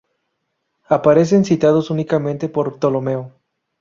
[0.89, 3.33] Aparecen citados únicamente por Ptolomeo.